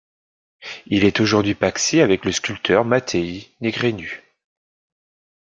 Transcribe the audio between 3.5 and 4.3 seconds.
Negreanu.